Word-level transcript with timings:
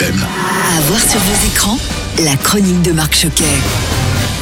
FM. 0.00 0.24
À 0.76 0.80
voir 0.82 1.00
sur 1.00 1.18
vos 1.18 1.46
écrans, 1.48 1.78
la 2.22 2.36
chronique 2.36 2.82
de 2.82 2.92
Marc 2.92 3.16
Choquet. 3.16 3.44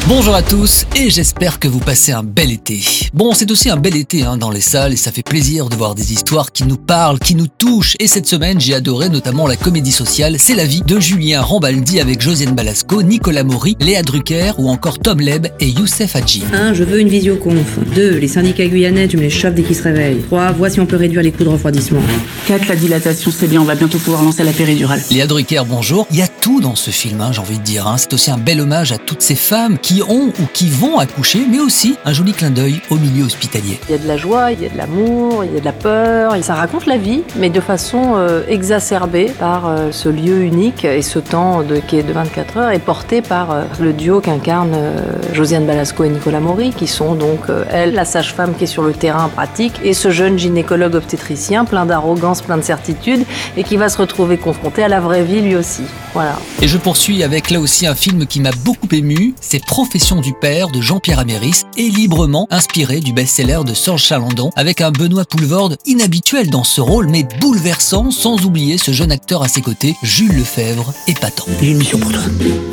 Bonjour 0.09 0.37
à 0.37 0.43
tous 0.43 0.85
et 0.95 1.11
j'espère 1.11 1.59
que 1.59 1.67
vous 1.67 1.81
passez 1.81 2.13
un 2.13 2.23
bel 2.23 2.53
été. 2.53 2.81
Bon, 3.13 3.33
c'est 3.35 3.51
aussi 3.51 3.71
un 3.71 3.77
bel 3.77 3.97
été 3.97 4.23
hein, 4.23 4.37
dans 4.37 4.51
les 4.51 4.61
salles 4.61 4.93
et 4.93 4.97
ça 4.97 5.11
fait 5.11 5.25
plaisir 5.25 5.69
de 5.69 5.75
voir 5.75 5.97
des 5.97 6.13
histoires 6.13 6.53
qui 6.53 6.63
nous 6.63 6.77
parlent, 6.77 7.19
qui 7.19 7.35
nous 7.35 7.49
touchent. 7.49 7.97
Et 7.99 8.07
cette 8.07 8.29
semaine, 8.29 8.61
j'ai 8.61 8.75
adoré 8.75 9.09
notamment 9.09 9.49
la 9.49 9.57
comédie 9.57 9.91
sociale 9.91 10.37
C'est 10.39 10.55
la 10.55 10.65
vie 10.65 10.83
de 10.87 11.01
Julien 11.01 11.43
Rambaldi 11.43 11.99
avec 11.99 12.21
Josiane 12.21 12.55
Balasco, 12.55 13.03
Nicolas 13.03 13.43
Maury, 13.43 13.77
Léa 13.81 14.03
Drucker 14.03 14.53
ou 14.59 14.69
encore 14.69 15.01
Tom 15.01 15.19
Leb 15.19 15.49
et 15.59 15.71
Youssef 15.71 16.15
Hadji. 16.15 16.45
1. 16.53 16.75
Je 16.75 16.85
veux 16.85 17.01
une 17.01 17.09
visioconf. 17.09 17.81
2. 17.97 18.11
Les 18.19 18.29
syndicats 18.29 18.67
guyanais, 18.67 19.09
tu 19.09 19.17
me 19.17 19.23
les 19.23 19.31
chauffes 19.31 19.55
dès 19.55 19.65
qu'ils 19.65 19.75
se 19.75 19.83
réveillent. 19.83 20.23
3. 20.23 20.53
Vois 20.53 20.71
si 20.71 20.79
on 20.79 20.87
peut 20.87 20.97
réduire 20.97 21.23
les 21.23 21.33
coûts 21.33 21.43
de 21.45 21.49
refroidissement. 21.49 22.01
4. 22.47 22.69
La 22.69 22.77
dilatation, 22.77 23.33
c'est 23.37 23.49
bien, 23.49 23.61
on 23.61 23.65
va 23.65 23.75
bientôt 23.75 23.99
pouvoir 23.99 24.23
lancer 24.23 24.45
la 24.45 24.53
péridurale. 24.53 25.03
Léa 25.11 25.27
Drucker, 25.27 25.63
bonjour. 25.69 26.07
Il 26.13 26.19
y 26.19 26.23
a 26.23 26.29
tout 26.29 26.61
dans 26.61 26.77
ce 26.77 26.93
film, 26.93 27.21
hein, 27.21 27.33
j'ai 27.33 27.41
envie 27.41 27.59
de 27.59 27.65
dire. 27.65 27.89
hein. 27.89 27.97
C'est 27.99 28.13
aussi 28.15 28.31
un 28.31 28.39
bel 28.39 28.61
hommage 28.61 28.93
à 28.93 28.99
toutes 28.99 29.23
ces 29.23 29.35
femmes 29.35 29.79
qui 29.79 29.96
ont 30.03 30.33
ou 30.41 30.47
qui 30.53 30.69
vont 30.69 30.99
accoucher, 30.99 31.47
mais 31.51 31.59
aussi 31.59 31.97
un 32.05 32.13
joli 32.13 32.33
clin 32.33 32.51
d'œil 32.51 32.81
au 32.91 32.97
milieu 32.97 33.25
hospitalier. 33.25 33.79
Il 33.89 33.93
y 33.93 33.95
a 33.95 33.99
de 33.99 34.09
la 34.09 34.17
joie, 34.17 34.53
il 34.53 34.63
y 34.63 34.67
a 34.67 34.69
de 34.69 34.77
l'amour, 34.77 35.45
il 35.45 35.53
y 35.53 35.57
a 35.57 35.61
de 35.61 35.65
la 35.65 35.73
peur. 35.73 36.35
Et 36.35 36.43
ça 36.43 36.55
raconte 36.55 36.87
la 36.87 36.97
vie, 36.97 37.23
mais 37.37 37.51
de 37.51 37.61
façon 37.61 38.15
euh, 38.17 38.43
exacerbée 38.49 39.33
par 39.39 39.69
euh, 39.69 39.91
ce 39.93 40.09
lieu 40.09 40.43
unique 40.43 40.85
et 40.85 41.03
ce 41.03 41.19
temps 41.19 41.63
de, 41.63 41.77
qui 41.77 41.97
est 41.97 42.03
de 42.03 42.13
24 42.13 42.57
heures 42.57 42.71
et 42.71 42.79
porté 42.79 43.23
par 43.23 43.51
euh, 43.51 43.63
le 43.81 43.93
duo 43.93 44.21
qu'incarnent 44.21 44.77
Josiane 45.33 45.67
Balasco 45.67 46.05
et 46.05 46.09
Nicolas 46.09 46.41
Maury, 46.41 46.71
qui 46.71 46.87
sont 46.87 47.15
donc, 47.15 47.41
elle, 47.71 47.95
la 47.95 48.05
sage-femme 48.05 48.55
qui 48.57 48.65
est 48.65 48.69
sur 48.69 48.83
le 48.83 48.93
terrain 48.93 49.29
pratique, 49.29 49.75
et 49.85 49.95
ce 49.95 50.11
jeune 50.11 50.39
gynécologue 50.39 50.95
obstétricien 50.95 51.65
plein 51.65 51.87
d'arrogance, 51.87 52.43
plein 52.43 52.57
de 52.57 52.63
certitude, 52.63 53.25
et 53.57 53.65
qui 53.65 53.77
va 53.77 53.89
se 53.89 53.99
retrouver 53.99 54.37
confronté 54.37 54.83
à 54.83 54.89
la 54.89 55.01
vraie 55.01 55.25
vie 55.25 55.41
lui 55.41 55.57
aussi. 55.57 55.83
Voilà. 56.15 56.39
Et 56.63 56.69
je 56.69 56.79
poursuis 56.79 57.23
avec 57.23 57.51
là 57.51 57.61
aussi 57.61 57.87
un 57.87 57.95
film 57.95 58.27
qui 58.27 58.41
m'a 58.41 58.53
beaucoup 58.65 58.89
ému, 58.93 59.35
c'est 59.41 59.65
Profession 59.87 60.21
du 60.21 60.33
père 60.33 60.71
de 60.71 60.81
Jean-Pierre 60.81 61.21
Améris 61.21 61.63
et 61.77 61.89
librement 61.89 62.49
inspiré 62.51 62.99
du 62.99 63.13
best-seller 63.13 63.61
de 63.65 63.73
Serge 63.73 64.03
Chalandon 64.03 64.51
avec 64.57 64.81
un 64.81 64.91
Benoît 64.91 65.25
Poulvorde 65.25 65.79
inhabituel 65.87 66.51
dans 66.51 66.65
ce 66.65 66.81
rôle 66.81 67.07
mais 67.07 67.23
bouleversant 67.41 68.11
sans 68.11 68.45
oublier 68.45 68.79
ce 68.79 68.91
jeune 68.91 69.13
acteur 69.13 69.45
à 69.45 69.49
ses 69.49 69.63
côtés, 69.63 69.95
Jules 70.03 70.37
Lefebvre, 70.37 70.93
épatant. 71.07 71.45
J'ai 71.61 71.71
une 71.71 71.79
mission 71.79 71.99
pour 71.99 72.11
toi. 72.11 72.21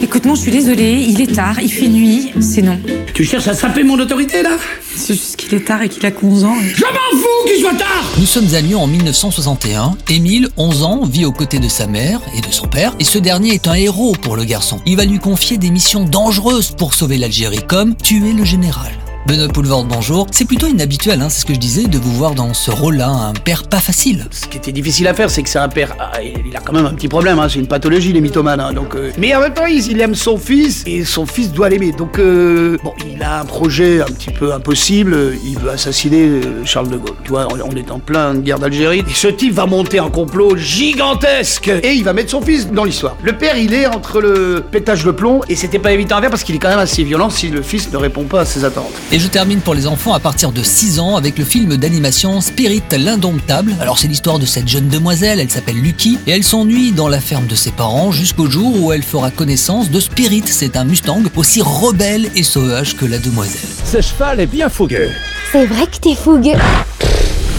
Écoute-moi, 0.01 0.33
je 0.33 0.41
suis 0.41 0.51
désolée, 0.51 1.05
il 1.07 1.21
est 1.21 1.35
tard, 1.35 1.59
il 1.61 1.71
fait 1.71 1.87
nuit, 1.87 2.31
c'est 2.41 2.63
non. 2.63 2.79
Tu 3.13 3.23
cherches 3.25 3.47
à 3.47 3.53
saper 3.53 3.83
mon 3.83 3.99
autorité 3.99 4.41
là? 4.41 4.57
C'est 4.95 5.13
juste 5.13 5.35
qu'il 5.35 5.53
est 5.53 5.65
tard 5.65 5.81
et 5.81 5.89
qu'il 5.89 6.05
a 6.05 6.11
11 6.21 6.43
ans. 6.43 6.55
Je 6.61 6.83
m'en 6.83 7.19
fous 7.19 7.47
qu'il 7.47 7.61
soit 7.61 7.73
tard 7.73 8.11
Nous 8.17 8.25
sommes 8.25 8.53
à 8.53 8.61
Lyon 8.61 8.83
en 8.83 8.87
1961. 8.87 9.97
Émile, 10.09 10.49
11 10.57 10.83
ans, 10.83 11.05
vit 11.05 11.25
aux 11.25 11.31
côtés 11.31 11.59
de 11.59 11.67
sa 11.67 11.87
mère 11.87 12.21
et 12.35 12.41
de 12.41 12.51
son 12.51 12.67
père, 12.67 12.95
et 12.99 13.03
ce 13.03 13.17
dernier 13.17 13.53
est 13.53 13.67
un 13.67 13.73
héros 13.73 14.13
pour 14.13 14.35
le 14.35 14.43
garçon. 14.43 14.79
Il 14.85 14.97
va 14.97 15.05
lui 15.05 15.19
confier 15.19 15.57
des 15.57 15.71
missions 15.71 16.05
dangereuses 16.05 16.75
pour 16.77 16.92
sauver 16.93 17.17
l'Algérie, 17.17 17.65
comme 17.67 17.95
tuer 17.95 18.33
le 18.33 18.43
général. 18.43 19.02
Benoît 19.25 19.47
Poulvorde, 19.47 19.87
bonjour. 19.87 20.27
C'est 20.31 20.43
plutôt 20.43 20.67
inhabituel, 20.67 21.21
hein, 21.21 21.29
c'est 21.29 21.41
ce 21.41 21.45
que 21.45 21.53
je 21.53 21.59
disais, 21.59 21.83
de 21.85 21.97
vous 21.97 22.11
voir 22.11 22.35
dans 22.35 22.53
ce 22.53 22.71
rôle-là, 22.71 23.07
un 23.07 23.31
père 23.31 23.63
pas 23.63 23.79
facile. 23.79 24.25
Ce 24.31 24.47
qui 24.47 24.57
était 24.57 24.73
difficile 24.73 25.07
à 25.07 25.13
faire, 25.13 25.29
c'est 25.29 25.41
que 25.43 25.47
c'est 25.49 25.59
un 25.59 25.69
père. 25.69 25.95
ah, 25.97 26.21
il 26.21 26.53
a 26.55 26.59
quand 26.59 26.73
même 26.73 26.85
un 26.85 26.93
petit 26.93 27.07
problème, 27.07 27.39
hein, 27.39 27.47
c'est 27.49 27.59
une 27.59 27.67
pathologie, 27.67 28.11
les 28.11 28.19
mythomanes. 28.19 28.59
hein, 28.59 28.73
donc, 28.73 28.95
euh, 28.95 29.11
Mais 29.17 29.33
en 29.33 29.39
même 29.39 29.53
temps, 29.53 29.65
il, 29.65 30.01
aime 30.01 30.13
son 30.13 30.37
fils 30.37 30.83
et 30.85 31.05
son 31.05 31.25
fils 31.25 31.53
doit 31.53 31.69
l'aimer. 31.69 31.93
Donc, 31.93 32.19
euh, 32.19 32.77
bon, 32.83 32.93
il 33.09 33.23
a 33.23 33.39
un 33.39 33.45
projet 33.45 34.01
un 34.01 34.05
petit 34.05 34.29
peu 34.29 34.51
impossible. 34.53 35.15
Il 35.45 35.57
veut 35.57 35.69
assassiner 35.69 36.25
euh, 36.25 36.65
Charles 36.65 36.89
de 36.89 36.97
Gaulle. 36.97 37.15
Tu 37.23 37.29
vois, 37.29 37.47
on, 37.49 37.71
on 37.71 37.75
est 37.77 37.91
en 37.91 37.99
plein 37.99 38.35
guerre 38.35 38.59
d'Algérie. 38.59 39.05
Et 39.09 39.13
ce 39.13 39.29
type 39.29 39.53
va 39.53 39.65
monter 39.67 39.99
un 39.99 40.09
complot 40.09 40.57
gigantesque 40.57 41.69
et 41.81 41.93
il 41.93 42.03
va 42.03 42.11
mettre 42.11 42.31
son 42.31 42.41
fils 42.41 42.69
dans 42.69 42.83
l'histoire. 42.83 43.15
Le 43.23 43.31
père, 43.37 43.57
il 43.57 43.73
est 43.73 43.87
entre 43.87 44.19
le 44.19 44.61
pétage 44.69 45.05
de 45.05 45.11
plomb 45.11 45.39
et 45.47 45.55
c'était 45.55 45.79
pas 45.79 45.93
évident 45.93 46.17
à 46.17 46.21
faire 46.21 46.29
parce 46.29 46.43
qu'il 46.43 46.55
est 46.55 46.59
quand 46.59 46.67
même 46.69 46.79
assez 46.79 47.05
violent 47.05 47.29
si 47.29 47.47
le 47.47 47.61
fils 47.61 47.89
ne 47.89 47.97
répond 47.97 48.23
pas 48.23 48.41
à 48.41 48.45
ses 48.45 48.65
attentes. 48.65 48.91
Et 49.13 49.19
je 49.19 49.27
termine 49.27 49.61
pour 49.61 49.75
les 49.75 49.85
enfants 49.85 50.13
à 50.13 50.19
partir 50.19 50.51
de 50.51 50.63
6 50.63 50.99
ans 50.99 51.15
avec 51.15 51.37
le 51.37 51.45
film 51.45 51.77
d'animation 51.77 52.41
Spirit 52.41 52.81
l'indomptable. 52.97 53.75
Alors 53.79 53.99
c'est 53.99 54.07
l'histoire 54.07 54.39
de 54.39 54.47
cette 54.47 54.67
jeune 54.67 54.87
demoiselle, 54.87 55.39
elle 55.39 55.51
s'appelle 55.51 55.79
Lucky, 55.79 56.17
et 56.25 56.31
elle 56.31 56.43
s'ennuie 56.43 56.93
dans 56.93 57.07
la 57.07 57.19
ferme 57.19 57.45
de 57.45 57.53
ses 57.53 57.69
parents 57.69 58.11
jusqu'au 58.11 58.49
jour 58.49 58.81
où 58.81 58.91
elle 58.91 59.03
fera 59.03 59.29
connaissance 59.29 59.91
de 59.91 59.99
Spirit, 59.99 60.45
c'est 60.47 60.75
un 60.77 60.83
Mustang 60.83 61.21
aussi 61.35 61.61
rebelle 61.61 62.27
et 62.35 62.41
sauvage 62.41 62.97
que 62.97 63.05
la 63.05 63.19
demoiselle. 63.19 63.69
Ce 63.85 64.01
cheval 64.01 64.39
est 64.39 64.47
bien 64.47 64.67
fougueux. 64.67 65.11
C'est 65.51 65.67
vrai 65.67 65.85
que 65.85 65.97
t'es 65.97 66.15
fougueux. 66.15 66.57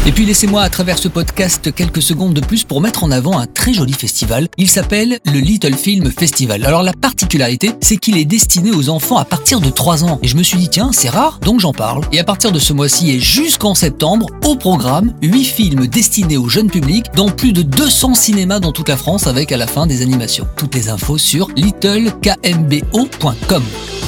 Et 0.06 0.12
puis 0.12 0.26
laissez-moi 0.26 0.60
à 0.60 0.69
travers 0.69 0.98
ce 0.98 1.09
podcast 1.09 1.75
quelques 1.75 2.03
secondes 2.03 2.34
de 2.34 2.42
plus 2.42 2.62
pour 2.62 2.82
mettre 2.82 3.04
en 3.04 3.10
avant 3.10 3.38
un 3.38 3.47
très 3.47 3.72
joli 3.72 3.94
festival. 3.94 4.48
Il 4.59 4.69
s'appelle 4.69 5.19
le 5.25 5.38
Little 5.38 5.75
Film 5.75 6.10
Festival. 6.10 6.62
Alors 6.66 6.82
la 6.82 6.92
particularité, 6.92 7.70
c'est 7.81 7.97
qu'il 7.97 8.19
est 8.19 8.26
destiné 8.26 8.70
aux 8.70 8.91
enfants 8.91 9.16
à 9.16 9.25
partir 9.25 9.60
de 9.60 9.70
3 9.70 10.04
ans. 10.04 10.19
Et 10.22 10.28
je 10.28 10.37
me 10.37 10.43
suis 10.43 10.59
dit, 10.59 10.69
tiens, 10.69 10.91
c'est 10.93 11.09
rare, 11.09 11.38
donc 11.41 11.60
j'en 11.60 11.72
parle. 11.72 12.03
Et 12.12 12.20
à 12.20 12.25
partir 12.25 12.53
de 12.53 12.59
ce 12.59 12.75
mois-ci 12.75 13.12
et 13.12 13.19
jusqu'en 13.19 13.75
septembre, 13.75 14.26
au 14.44 14.56
programme, 14.56 15.14
8 15.22 15.44
films 15.44 15.87
destinés 15.87 16.37
au 16.37 16.50
jeune 16.50 16.70
public 16.70 17.06
dans 17.14 17.31
plus 17.31 17.54
de 17.54 17.62
200 17.62 18.12
cinémas 18.12 18.60
dans 18.60 18.72
toute 18.72 18.91
la 18.91 18.98
France 18.98 19.26
avec 19.26 19.53
à 19.53 19.56
la 19.56 19.66
fin 19.66 19.87
des 19.87 20.03
animations. 20.03 20.47
Toutes 20.59 20.75
les 20.75 20.91
infos 20.91 21.16
sur 21.16 21.48
littlekmbo.com. 21.56 23.62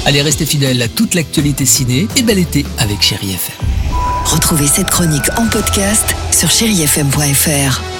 Allez, 0.05 0.21
restez 0.21 0.45
fidèles 0.45 0.83
à 0.83 0.89
toute 0.89 1.15
l'actualité 1.15 1.65
ciné 1.65 2.07
et 2.17 2.23
bel 2.23 2.39
été 2.39 2.67
avec 2.79 3.01
Chéri 3.01 3.31
FM. 3.31 3.76
Retrouvez 4.27 4.67
cette 4.67 4.91
chronique 4.91 5.31
en 5.37 5.47
podcast 5.47 6.17
sur 6.33 6.51
chérifm.fr. 6.51 7.96